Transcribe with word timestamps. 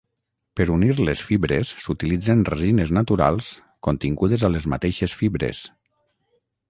Per 0.59 0.65
unir 0.75 0.93
les 1.07 1.19
fibres 1.25 1.73
s'utilitzen 1.83 2.41
resines 2.49 2.93
naturals 2.99 3.51
contingudes 3.89 4.47
a 4.49 4.51
les 4.55 4.67
mateixes 4.75 5.15
fibres. 5.21 5.63